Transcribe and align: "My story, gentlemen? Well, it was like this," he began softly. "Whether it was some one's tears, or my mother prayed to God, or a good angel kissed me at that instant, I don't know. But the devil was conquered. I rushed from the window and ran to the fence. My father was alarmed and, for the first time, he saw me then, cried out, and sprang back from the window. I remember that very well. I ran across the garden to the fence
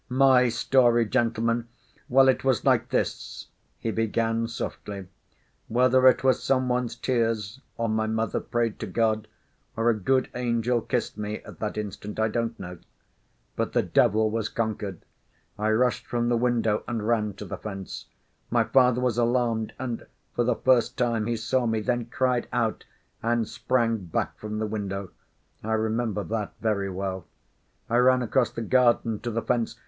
"My 0.09 0.49
story, 0.49 1.05
gentlemen? 1.05 1.67
Well, 2.09 2.27
it 2.27 2.43
was 2.43 2.65
like 2.65 2.89
this," 2.89 3.49
he 3.77 3.91
began 3.91 4.47
softly. 4.47 5.05
"Whether 5.67 6.07
it 6.07 6.23
was 6.23 6.41
some 6.41 6.67
one's 6.69 6.95
tears, 6.95 7.61
or 7.77 7.87
my 7.87 8.07
mother 8.07 8.39
prayed 8.39 8.79
to 8.79 8.87
God, 8.87 9.27
or 9.77 9.91
a 9.91 9.93
good 9.93 10.31
angel 10.33 10.81
kissed 10.81 11.19
me 11.19 11.43
at 11.43 11.59
that 11.59 11.77
instant, 11.77 12.19
I 12.19 12.29
don't 12.29 12.59
know. 12.59 12.79
But 13.55 13.73
the 13.73 13.83
devil 13.83 14.31
was 14.31 14.49
conquered. 14.49 15.05
I 15.55 15.69
rushed 15.69 16.07
from 16.07 16.29
the 16.29 16.35
window 16.35 16.83
and 16.87 17.07
ran 17.07 17.33
to 17.35 17.45
the 17.45 17.57
fence. 17.57 18.07
My 18.49 18.63
father 18.63 19.01
was 19.01 19.19
alarmed 19.19 19.71
and, 19.77 20.07
for 20.33 20.43
the 20.43 20.55
first 20.55 20.97
time, 20.97 21.27
he 21.27 21.37
saw 21.37 21.67
me 21.67 21.79
then, 21.79 22.05
cried 22.07 22.47
out, 22.51 22.85
and 23.21 23.47
sprang 23.47 23.97
back 24.05 24.35
from 24.39 24.57
the 24.57 24.65
window. 24.65 25.11
I 25.63 25.73
remember 25.73 26.23
that 26.23 26.53
very 26.59 26.89
well. 26.89 27.27
I 27.87 27.97
ran 27.97 28.23
across 28.23 28.49
the 28.49 28.63
garden 28.63 29.19
to 29.19 29.29
the 29.29 29.43
fence 29.43 29.75